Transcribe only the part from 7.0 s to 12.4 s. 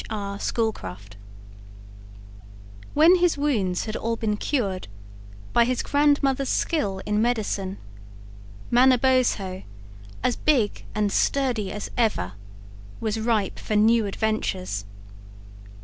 in medicine, Manabozho, as big and sturdy as ever,